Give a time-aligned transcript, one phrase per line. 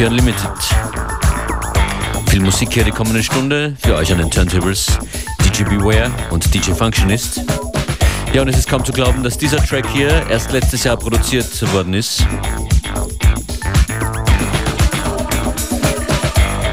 [0.00, 0.50] FM4 Unlimited.
[2.30, 4.86] Viel Musik hier die kommende Stunde für euch an den Turntables.
[5.44, 7.42] DJ Beware und DJ Functionist.
[8.32, 11.46] Ja, und es ist kaum zu glauben, dass dieser Track hier erst letztes Jahr produziert
[11.74, 12.24] worden ist.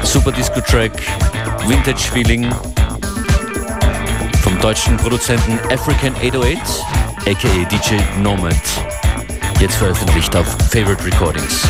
[0.04, 0.92] Super Disco Track,
[1.66, 2.50] Vintage Feeling
[4.42, 6.58] vom deutschen Produzenten African 808,
[7.26, 8.54] aka DJ Nomad.
[9.60, 11.68] Jetzt veröffentlicht auf Favorite Recordings.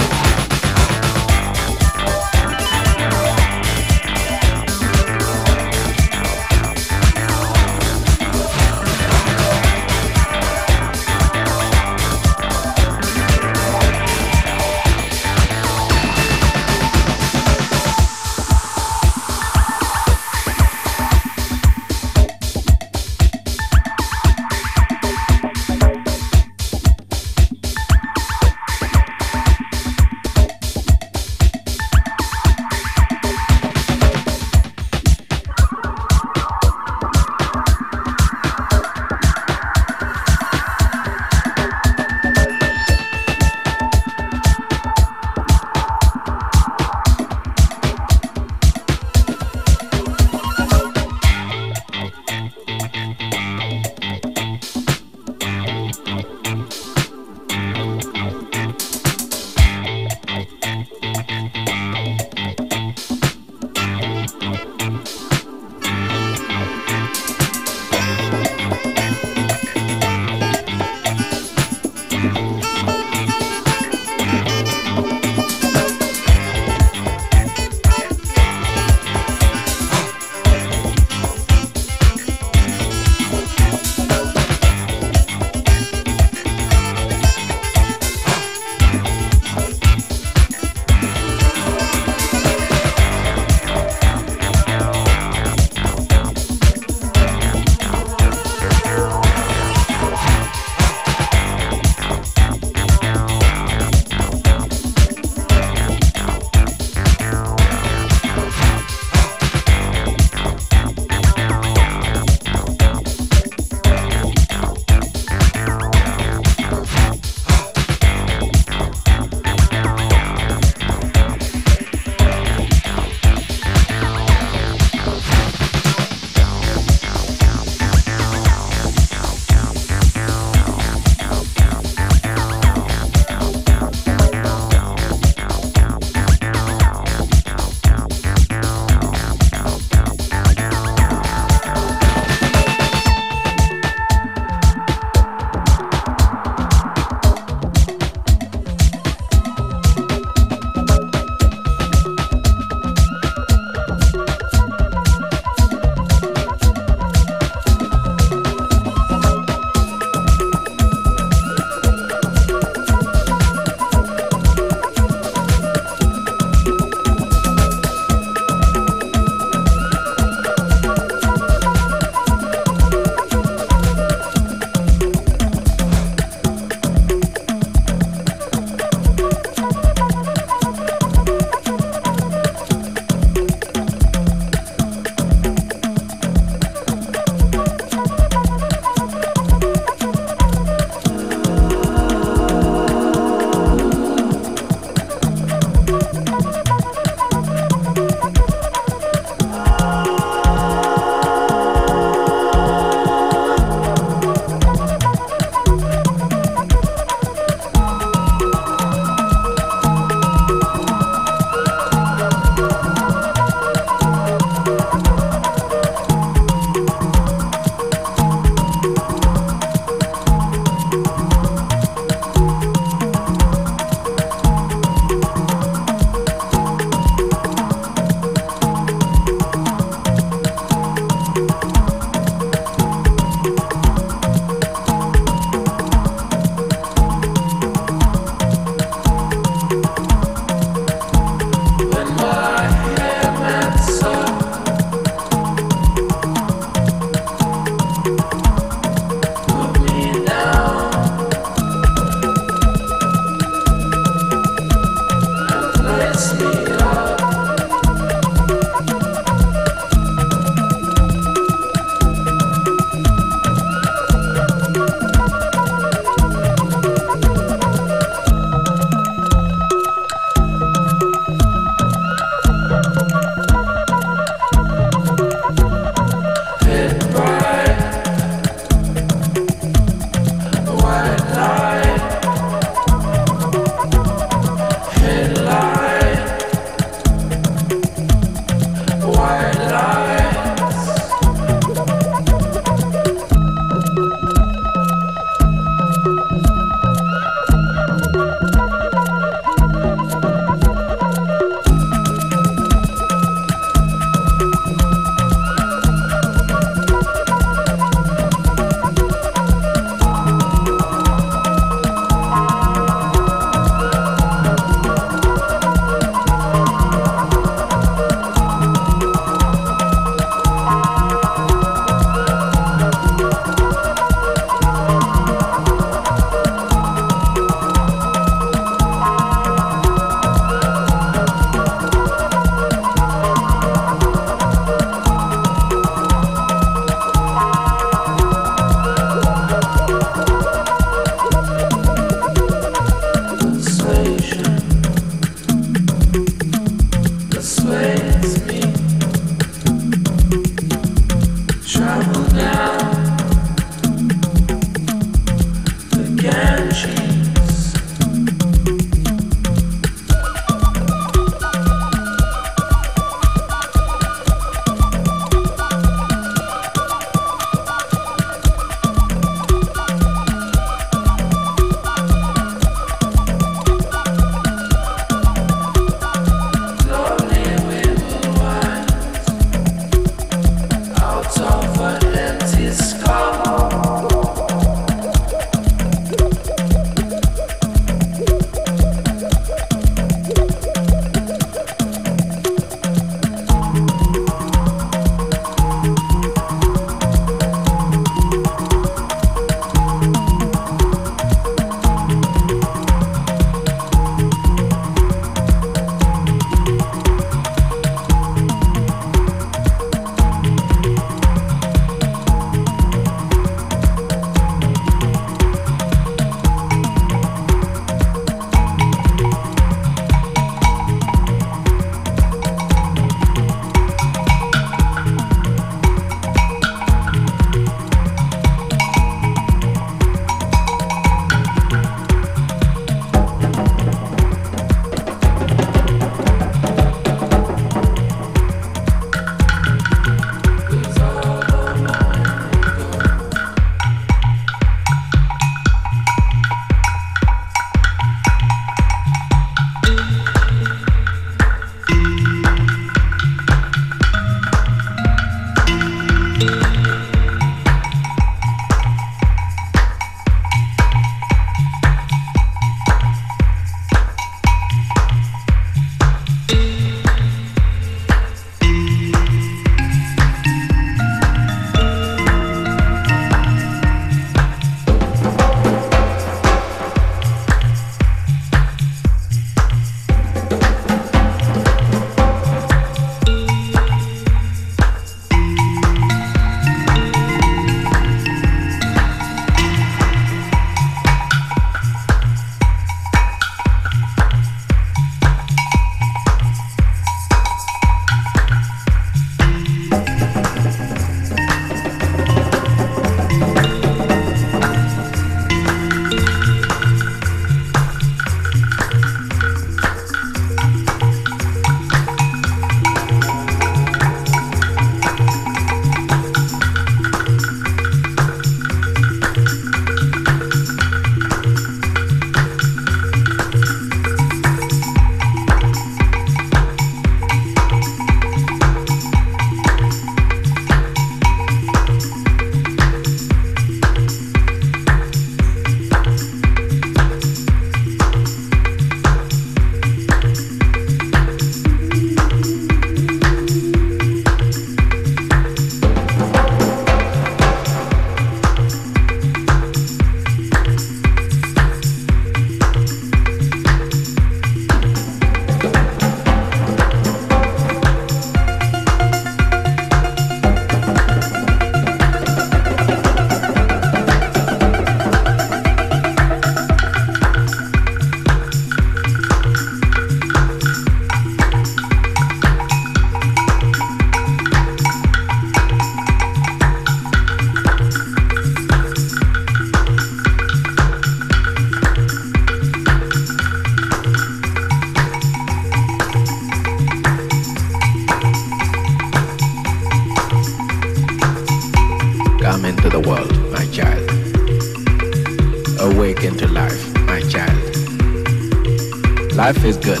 [599.46, 600.00] Life is good.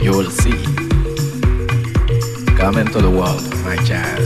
[0.00, 0.52] You will see.
[2.56, 4.19] Come into the world, my child.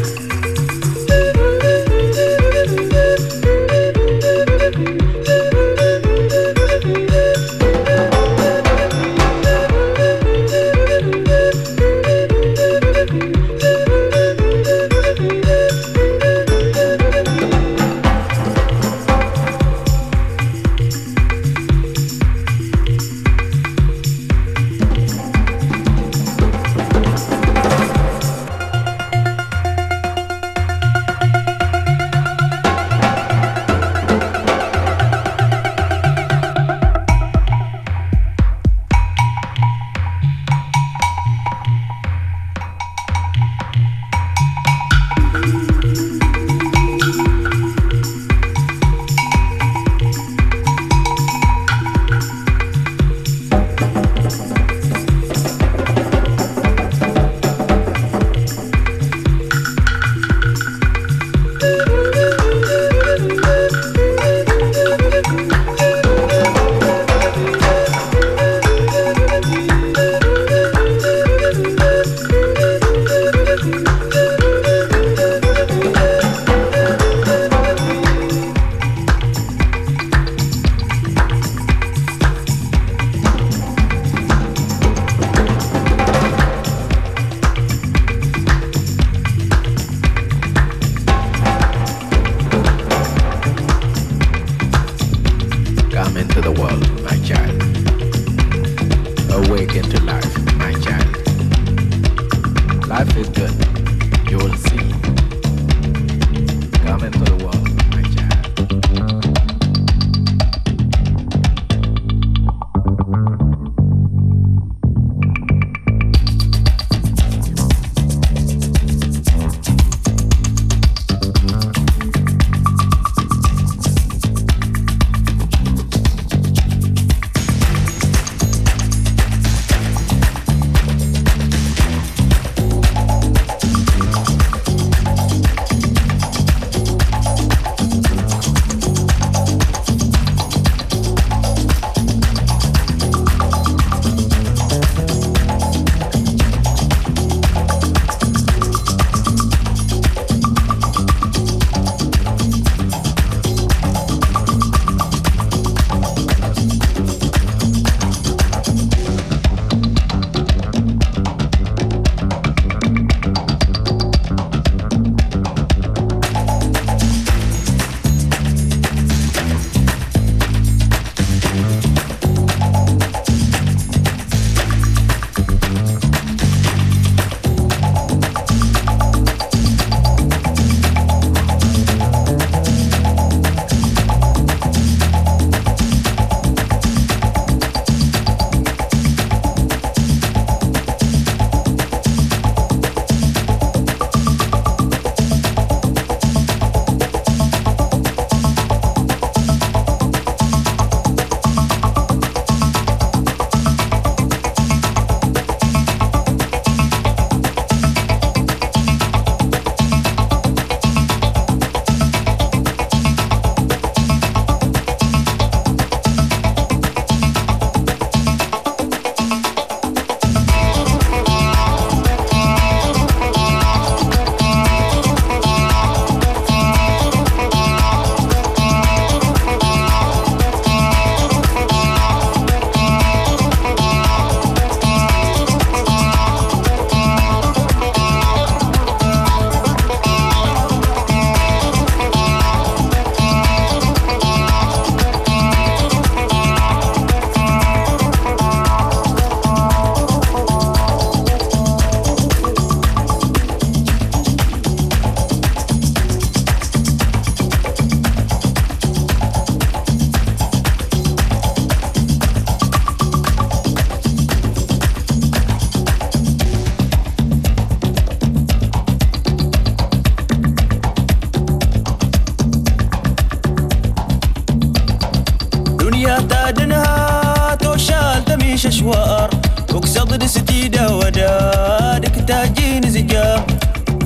[280.26, 283.46] ستيدا ودا دك تاجين زجا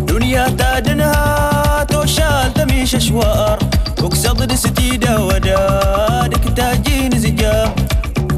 [0.09, 3.59] دنيا تادنها توشال تميش اشوار
[4.03, 5.61] وكسض ستيدا ودا
[6.27, 7.75] دك تاجين زجا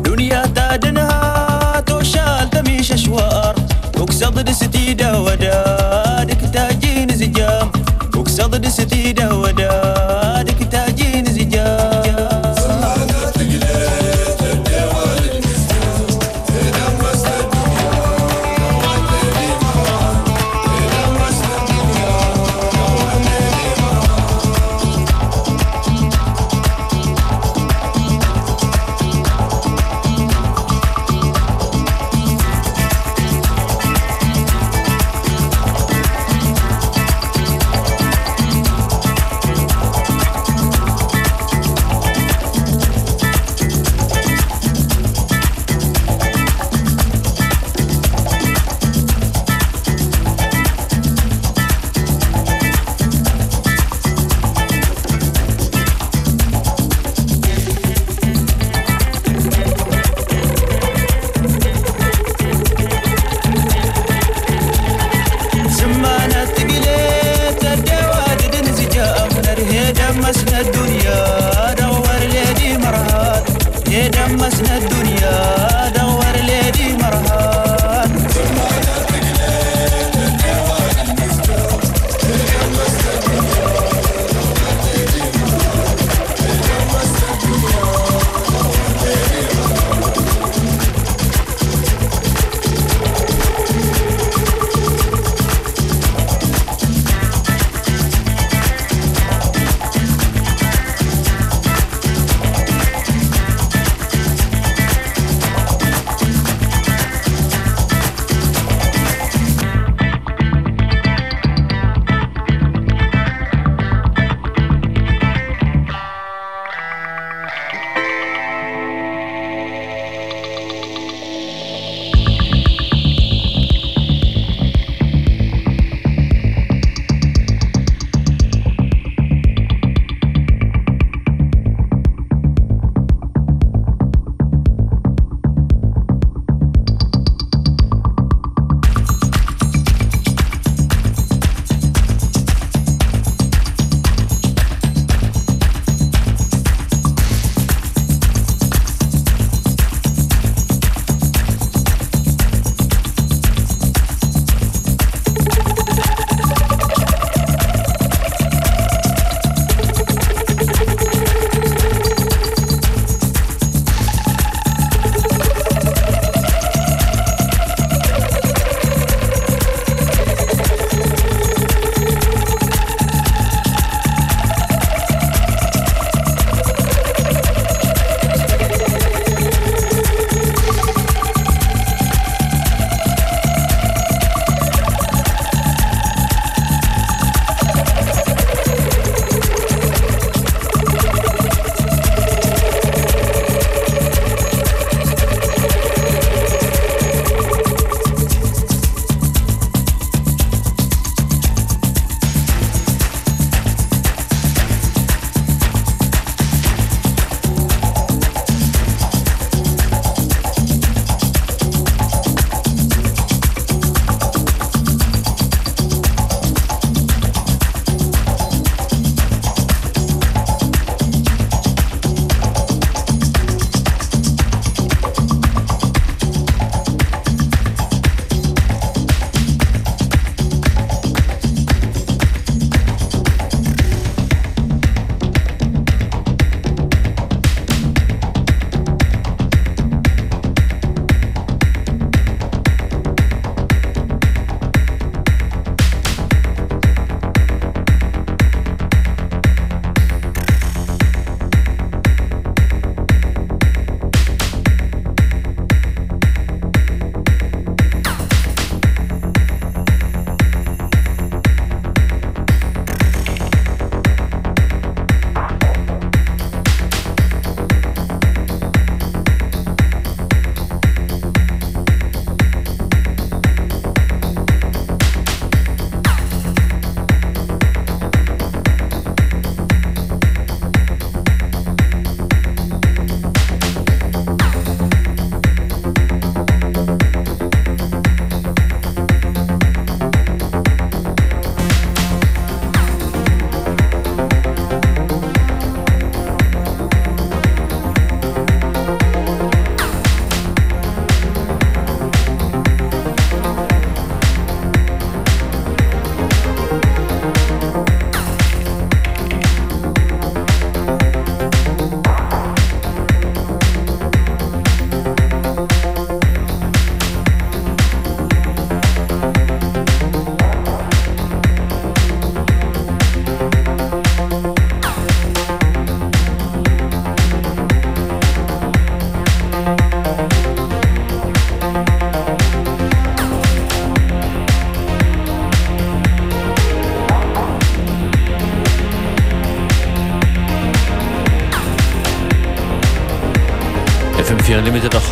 [0.05, 3.55] دنيا تادنها توشال تميش شوار
[4.01, 7.71] وكسض ستيدا ودا دك تاجين زجا
[8.17, 9.71] وكسض ستيدا ودا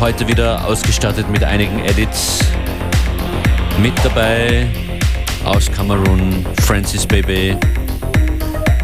[0.00, 2.40] heute wieder ausgestattet mit einigen Edits.
[3.80, 4.68] Mit dabei
[5.44, 7.56] aus Kamerun Francis Baby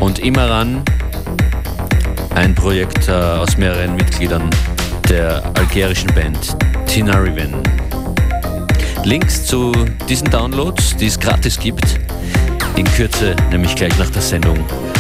[0.01, 0.83] und Imran,
[2.35, 4.51] ein Projekt äh, aus mehreren Mitgliedern
[5.09, 7.55] der algerischen Band Tinariven.
[9.05, 9.73] Links zu
[10.09, 12.01] diesen Downloads, die es gratis gibt,
[12.77, 14.59] in Kürze, nämlich gleich nach der Sendung,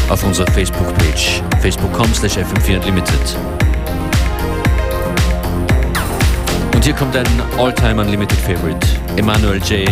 [0.08, 3.53] auf unserer Facebook-Page facebook.com slash fm4unlimited.
[6.84, 9.88] Und hier kommt ein All-Time Unlimited Favorite, Emmanuel J.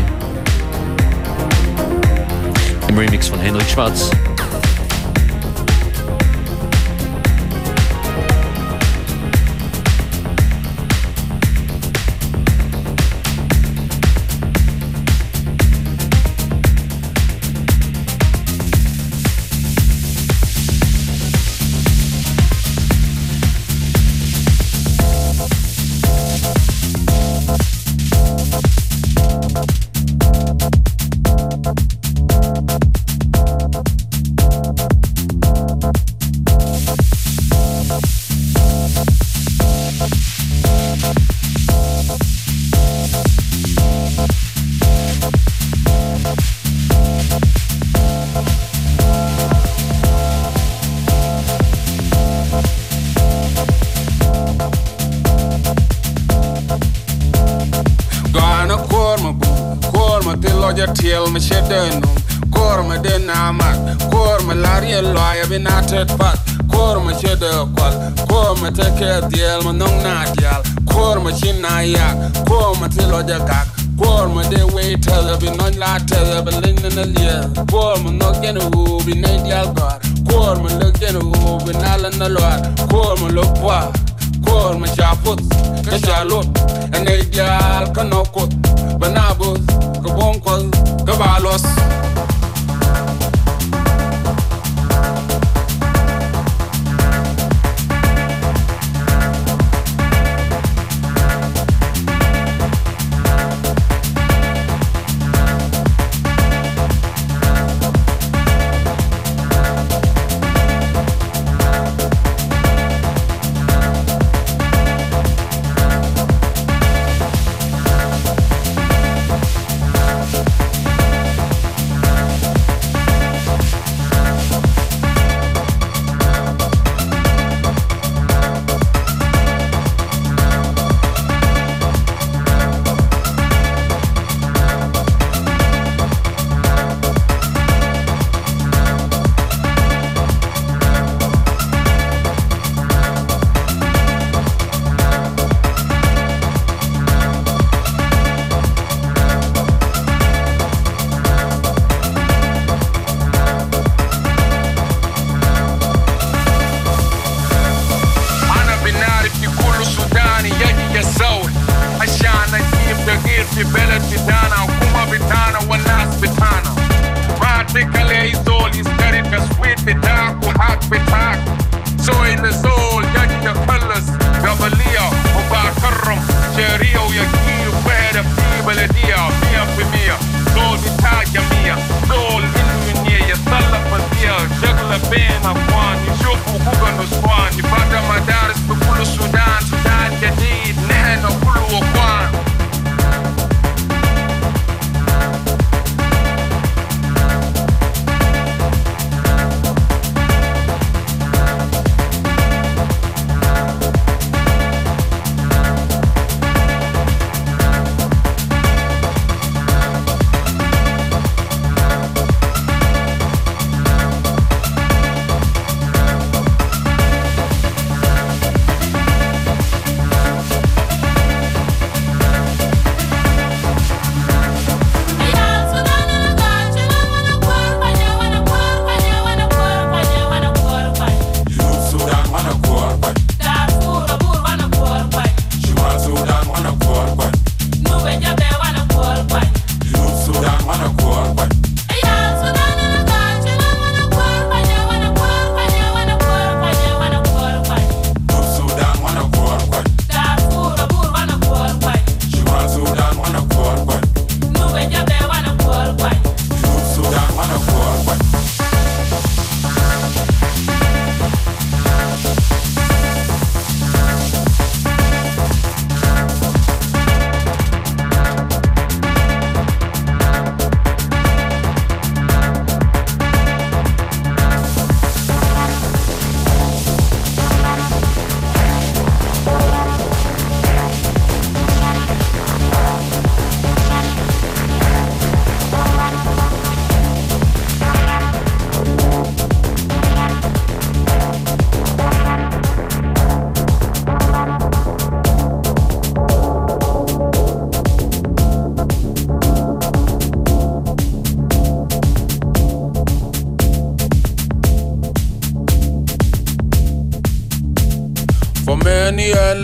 [2.87, 4.11] im Remix von Henrik Schwarz.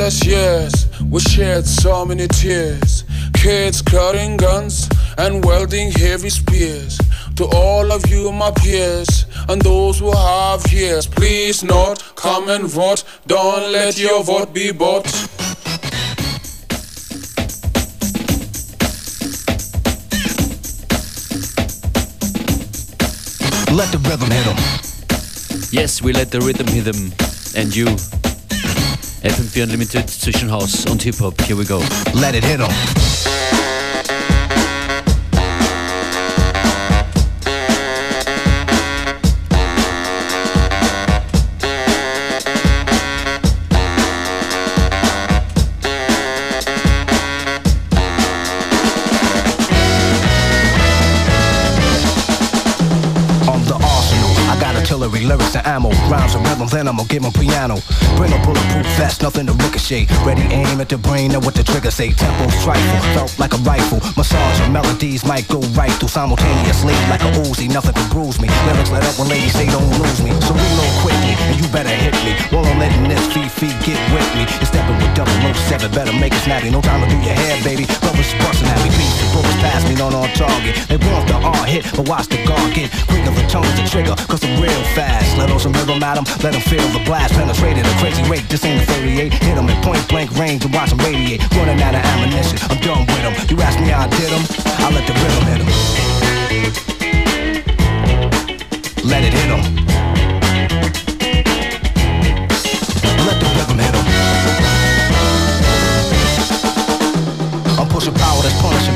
[0.09, 3.05] Many endless years, we shed so many tears.
[3.35, 6.99] Kids carrying guns and welding heavy spears.
[7.37, 12.67] To all of you, my peers, and those who have ears, please not come and
[12.67, 13.05] vote.
[13.27, 15.05] Don't let your vote be bought.
[23.71, 24.57] Let the rhythm hit 'em.
[25.71, 27.13] Yes, we let the rhythm hit them.
[27.55, 28.18] And you.
[29.29, 31.43] FM4 Unlimited zwischen House und Hip-Hop.
[31.47, 31.83] Here we go.
[32.15, 33.58] Let it hit 'em.
[55.69, 55.91] Ammo.
[56.09, 57.77] Rhymes and rhythms, then I'ma give 'em piano.
[58.17, 60.07] Bring a bulletproof vest, nothing to ricochet.
[60.25, 62.09] Ready aim at the brain, know what the trigger say.
[62.13, 64.01] Tempo trifle, felt like a rifle.
[64.17, 66.95] Massage and melodies might go right through simultaneously.
[67.13, 68.49] Like a Uzi, nothing can bruise me.
[68.67, 70.33] Lyrics let up when ladies say don't lose me.
[70.47, 72.33] So reload quickly, and you better hit me.
[72.51, 73.27] While I'm letting this
[73.59, 74.47] feet get with me.
[74.61, 76.71] You're stepping with double no seven, better make it snappy.
[76.71, 77.85] No time to do your hair, baby.
[78.01, 80.75] Brothers busting at me, beats and bullets pass me, not on target.
[80.89, 83.33] They want the R hit, but watch the guard get quicker.
[83.39, 85.37] The tongue the trigger, cause I'm real fast.
[85.39, 87.35] Let on some rhythm at 'em, let 'em feel the blast.
[87.35, 89.33] Penetrated a crazy rate, this ain't a 38.
[89.33, 91.43] Hit 'em at point blank range and watch 'em radiate.
[91.57, 93.35] Running out of ammunition, I'm done with 'em.
[93.51, 94.45] You ask me how I did 'em,
[94.85, 95.69] I let the rhythm hit 'em.
[99.05, 99.88] Let it hit 'em.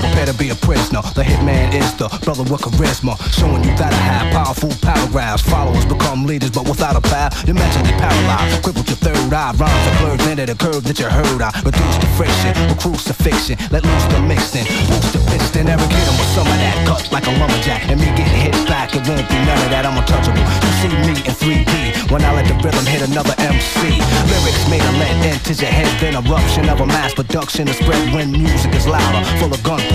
[0.02, 1.02] Prepare to be a prisoner.
[1.14, 5.42] The hitman is the brother with charisma, showing you that I have powerful paragraphs.
[5.46, 8.62] Followers become leaders, but without a path, you're mentally paralyzed.
[8.66, 11.40] Crippled your third eye, rhymes are blurred into the curve that you heard.
[11.40, 16.10] I reduce the friction, with crucifixion, let loose the mixing, boost the piston, every kid
[16.18, 18.90] with some of that cut like a lumberjack, and me getting hit back.
[18.98, 19.86] It won't be none of that.
[19.86, 20.42] I'm untouchable.
[20.42, 24.02] You see me in 3D when I let the rhythm hit another MC.
[24.26, 28.12] Lyrics made a lead into your head, then eruption of a mass production to spread
[28.12, 29.91] when music is louder, full of gunpowder.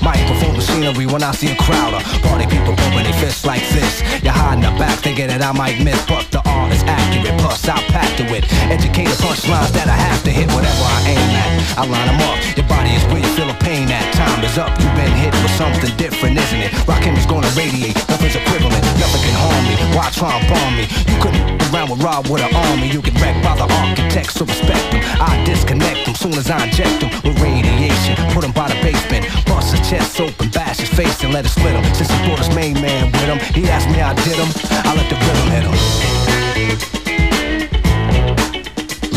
[0.00, 2.00] Microphone machinery when I see a crowder.
[2.24, 4.00] Party people pumping their fists like this.
[4.24, 7.36] You're hiding the back, thinking that I might miss, but the art is accurate.
[7.40, 11.30] Plus, I packed it with educated punchlines that I have to hit whatever I aim
[11.36, 11.50] at.
[11.76, 12.38] I line them up.
[12.56, 14.04] Your body is where you feel the pain at.
[14.16, 14.72] Time is up.
[14.80, 16.72] You've been hit with something different, isn't it?
[16.88, 17.96] Rockin' is gonna radiate.
[18.08, 18.84] Nothing's equivalent.
[18.96, 19.76] Nothing can harm me.
[19.92, 20.88] Why try and bomb me?
[21.12, 22.88] You couldn't around with Rob with an army.
[22.88, 25.02] You get wrecked by the architects, so respect them.
[25.20, 28.16] I disconnect them soon as I inject them with radiation.
[28.34, 29.26] Put them by the basement.
[29.46, 31.84] Bust his chest open, bash his face and let it split him.
[31.94, 34.48] Since he brought his main man with him, he asked me I did him.
[34.70, 35.76] I let the rhythm hit him.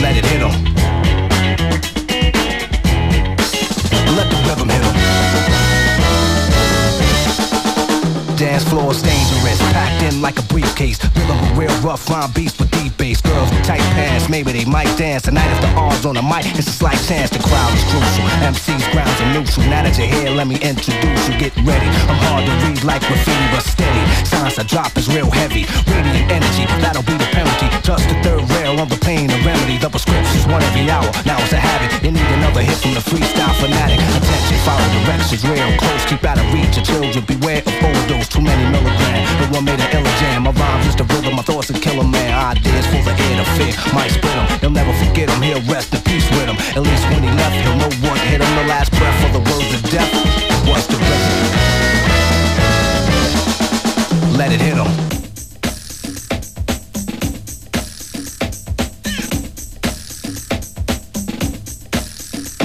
[0.01, 0.72] Let it hit him.
[8.53, 11.01] Dance floor is dangerous, packed in like a briefcase.
[11.17, 13.19] Rhythm a real rough rhyme beats with deep bass.
[13.19, 15.23] Girls with tight pants, maybe they might dance.
[15.23, 17.31] Tonight if the R's on the mic, it's a slight chance.
[17.31, 18.29] The crowd is crucial.
[18.45, 19.65] MC's grounds are neutral.
[19.73, 21.33] Now that you're here, let me introduce you.
[21.41, 21.89] Get ready.
[22.05, 24.02] I'm hard to read like graffiti, but steady.
[24.43, 25.63] Signs I drop is real heavy.
[25.87, 27.71] Radiant energy, that'll be the penalty.
[27.79, 29.79] Touch the third rail on the pain and remedy.
[29.79, 31.07] The prescription's one every hour.
[31.23, 31.95] Now it's a habit.
[32.03, 34.03] You need another hit from the freestyle fanatic.
[34.03, 36.03] Attention, follow directions real close.
[36.11, 37.23] Keep out of reach of children.
[37.23, 38.27] Beware of overdose.
[38.27, 39.31] Too many milligrams.
[39.39, 40.43] The one made an illa jam.
[40.43, 41.39] My rhymes is the rhythm.
[41.39, 42.35] My thoughts a killer man.
[42.35, 43.71] Ideas for the ear to fear.
[43.95, 44.59] Might split him.
[44.59, 45.39] He'll never forget him.
[45.39, 46.59] He'll rest in peace with him.
[46.75, 48.51] At least when he left, he'll know what hit him.
[48.59, 48.82] The last
[54.53, 54.85] it hit him.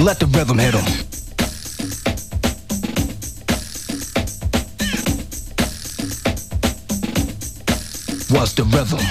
[0.03, 0.85] Let the rhythm hit him.
[8.29, 9.08] What's the rhythm?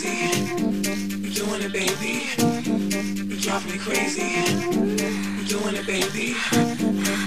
[0.00, 0.54] crazy.
[1.20, 2.24] You're doing it, baby.
[3.28, 4.22] You drive me crazy.
[5.36, 6.36] You're doing it, baby.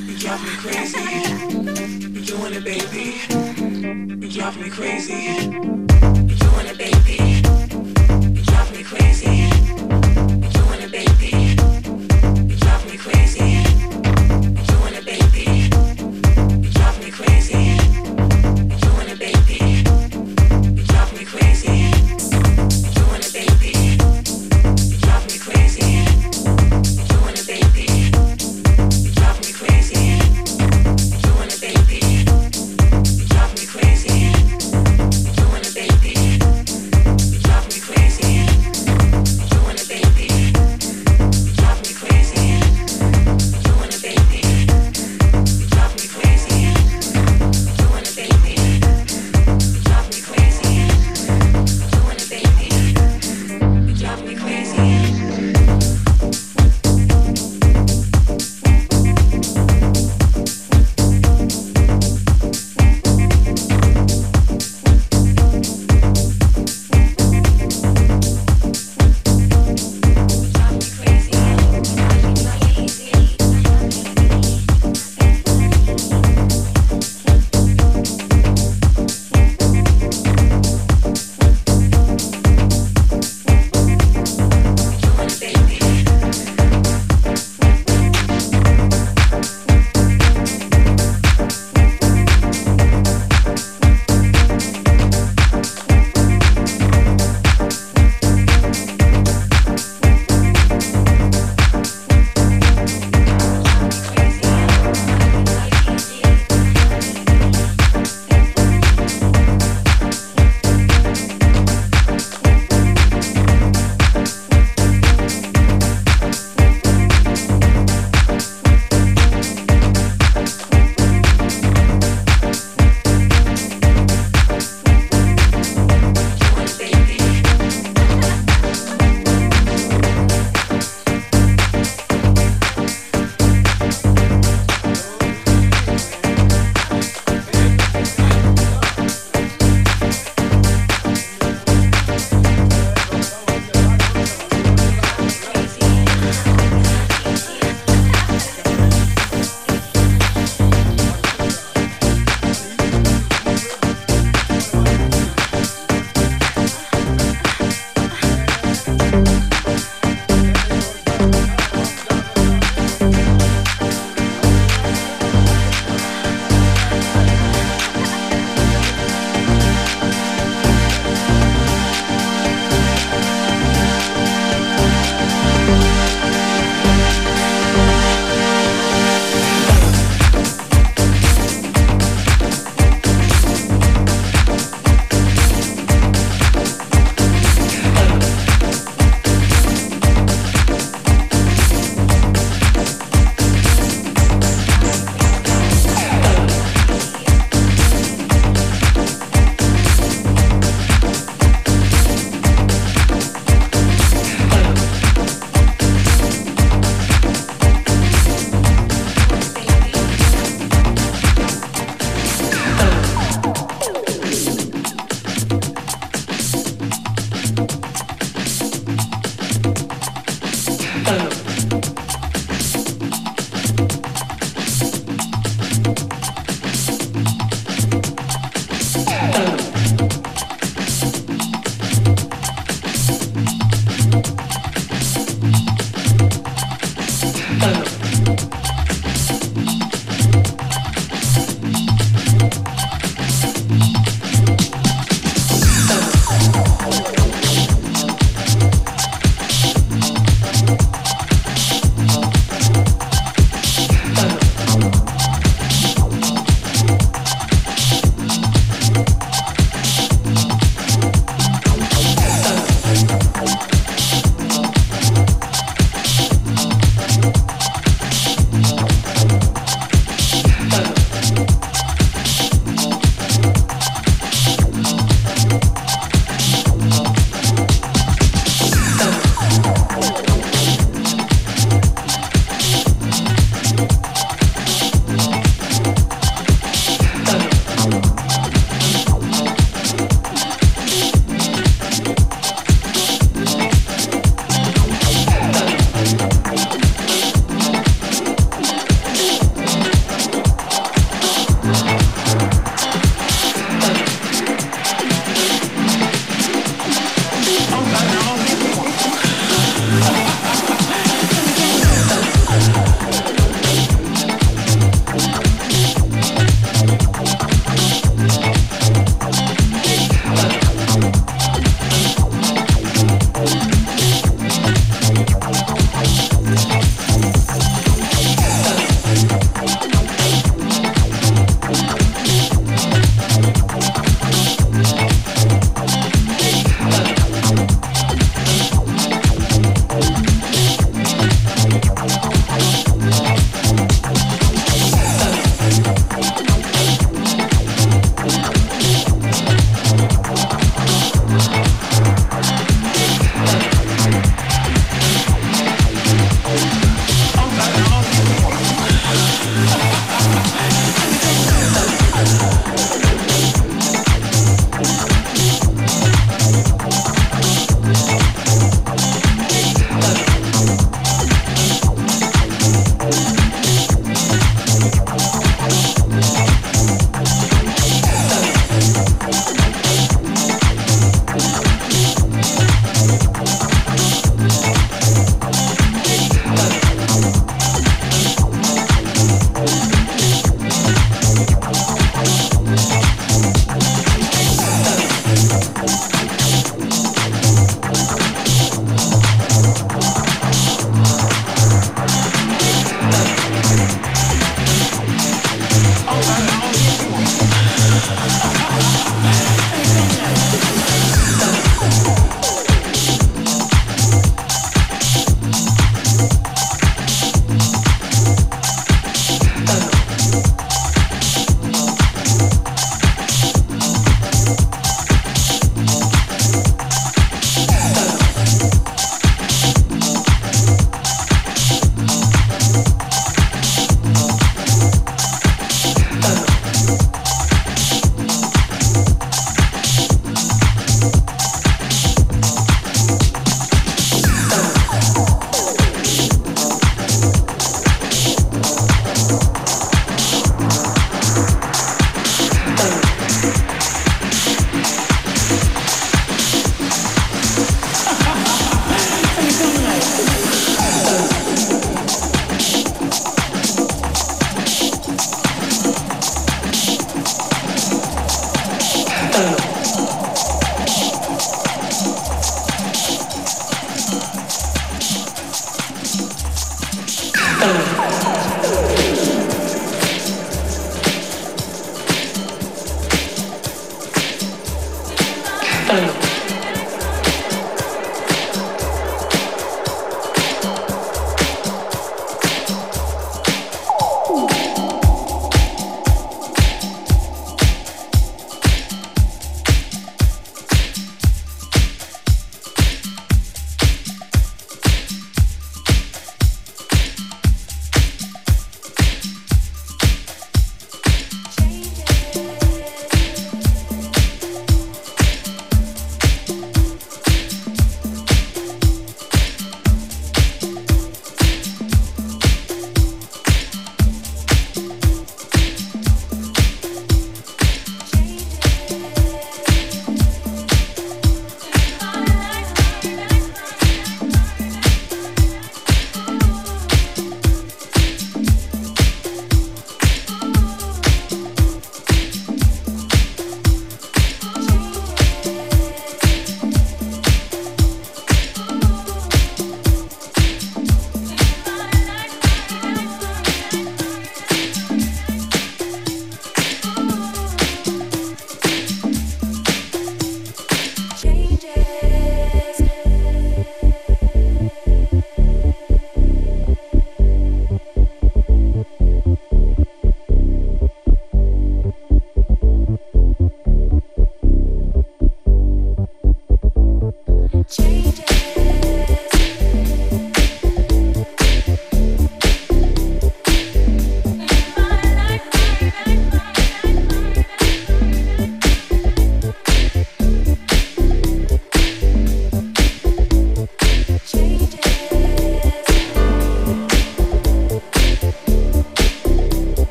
[0.00, 1.00] You drive me crazy.
[2.10, 4.24] You're doing it, baby.
[4.24, 6.13] You drive me crazy.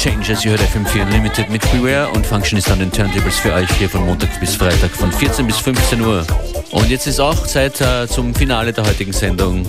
[0.00, 0.46] Changes.
[0.46, 3.86] Ihr hört FM4 Unlimited mit Beware und Function ist an den Turntables für euch hier
[3.86, 6.26] von Montag bis Freitag von 14 bis 15 Uhr.
[6.70, 9.66] Und jetzt ist auch Zeit äh, zum Finale der heutigen Sendung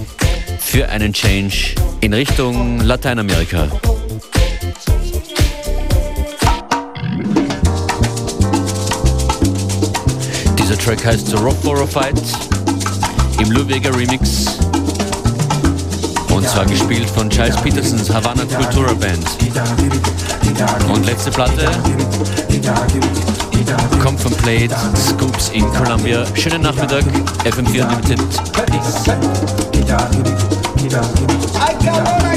[0.58, 3.68] für einen Change in Richtung Lateinamerika.
[10.58, 12.16] Dieser Track heißt The Rock for a Fight
[13.42, 14.46] im Lubega Remix
[16.42, 19.26] und zwar gespielt von Giles Petersons Havana Cultura Band.
[20.92, 21.70] Und letzte Platte
[24.02, 26.26] kommt von Plate Scoops in Columbia.
[26.34, 27.04] Schönen Nachmittag,
[27.46, 28.20] FM4 Unlimited.
[31.60, 32.32] Aunque